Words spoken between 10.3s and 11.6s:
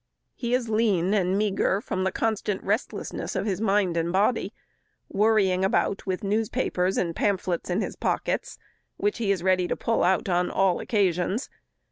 all occasions.